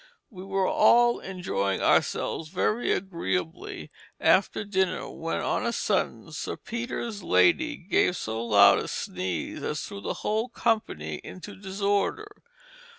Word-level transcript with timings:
"We 0.31 0.43
were 0.43 0.65
all 0.67 1.19
enjoying 1.19 1.83
ourselves 1.83 2.49
very 2.49 2.91
agreeably 2.91 3.91
after 4.19 4.65
dinner, 4.65 5.07
when 5.11 5.41
on 5.41 5.63
a 5.63 5.71
sudden, 5.71 6.31
Sir 6.31 6.57
Peter's 6.57 7.21
Lady 7.21 7.77
gave 7.77 8.17
so 8.17 8.43
loud 8.43 8.79
a 8.79 8.87
sneeze 8.87 9.61
as 9.61 9.81
threw 9.83 10.01
the 10.01 10.15
whole 10.25 10.49
company 10.49 11.21
into 11.23 11.55
disorder. 11.55 12.41